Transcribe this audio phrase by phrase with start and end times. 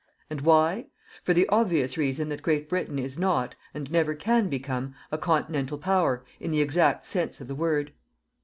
[0.31, 0.87] And why?
[1.21, 5.77] For the obvious reason that Great Britain is not, and never can become, a continental
[5.77, 7.93] Power, in the exact sense of the word.